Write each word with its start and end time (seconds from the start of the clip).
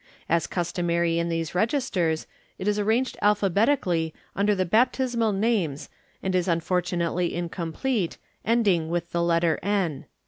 As 0.27 0.47
customary 0.47 1.19
in 1.19 1.29
these 1.29 1.53
registers 1.53 2.25
it 2.57 2.67
is 2.67 2.79
arranged 2.79 3.19
alphabetically 3.21 4.15
under 4.35 4.55
the 4.55 4.65
baptismal 4.65 5.31
names 5.31 5.89
and 6.23 6.33
is 6.33 6.47
unfortu 6.47 6.97
nately 6.97 7.31
incomplete, 7.35 8.17
ending 8.43 8.89
with 8.89 9.11
the 9.11 9.21
letter 9.21 9.59
N. 9.61 10.05